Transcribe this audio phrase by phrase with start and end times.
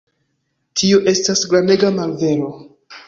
[0.81, 2.51] Tio estas grandega malvero.